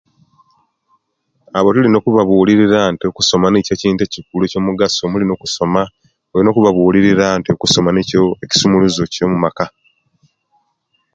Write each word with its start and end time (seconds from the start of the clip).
Abo 1.57 1.69
tulina 1.73 1.97
okubabulirira 1.99 2.79
nti 2.93 3.03
okusoma 3.09 3.45
nikyo 3.49 3.71
ekintu 3.75 4.01
elikulu 4.03 4.43
ekyomugaso 4.45 4.95
so 4.99 5.09
mulina 5.11 5.33
okusoma 5.33 5.81
nokubabulirira 6.43 7.25
nti 7.39 7.49
okusoma 7.51 7.89
nikyo 7.91 8.21
ekisumuluzo 8.43 9.03
Kyo 9.13 9.25
Maka 9.43 9.65